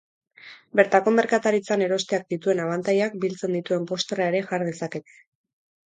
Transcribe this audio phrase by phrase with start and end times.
[0.79, 5.19] Bertako merkataritzan erosteak dituen abantailak biltzen dituen posterra ere jar dezakete.